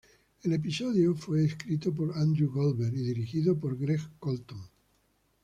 El 0.41 0.53
episodio 0.53 1.13
fue 1.15 1.45
escrito 1.45 1.93
por 1.93 2.17
Andrew 2.17 2.49
Goldberg 2.49 2.95
y 2.95 3.03
dirigido 3.03 3.55
por 3.59 3.77
Greg 3.77 4.01
Colton. 4.17 4.67